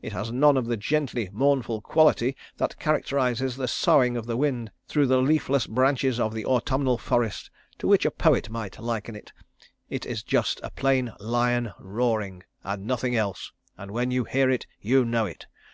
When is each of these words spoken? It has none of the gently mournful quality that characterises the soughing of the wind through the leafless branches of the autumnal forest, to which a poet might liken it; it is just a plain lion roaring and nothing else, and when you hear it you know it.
It 0.00 0.14
has 0.14 0.32
none 0.32 0.56
of 0.56 0.64
the 0.68 0.78
gently 0.78 1.28
mournful 1.30 1.82
quality 1.82 2.34
that 2.56 2.78
characterises 2.78 3.56
the 3.58 3.68
soughing 3.68 4.16
of 4.16 4.24
the 4.24 4.38
wind 4.38 4.70
through 4.88 5.06
the 5.06 5.18
leafless 5.20 5.66
branches 5.66 6.18
of 6.18 6.32
the 6.32 6.46
autumnal 6.46 6.96
forest, 6.96 7.50
to 7.80 7.86
which 7.86 8.06
a 8.06 8.10
poet 8.10 8.48
might 8.48 8.78
liken 8.78 9.14
it; 9.14 9.34
it 9.90 10.06
is 10.06 10.22
just 10.22 10.60
a 10.62 10.70
plain 10.70 11.12
lion 11.20 11.74
roaring 11.78 12.42
and 12.64 12.86
nothing 12.86 13.14
else, 13.14 13.52
and 13.76 13.90
when 13.90 14.10
you 14.10 14.24
hear 14.24 14.48
it 14.48 14.66
you 14.80 15.04
know 15.04 15.26
it. 15.26 15.44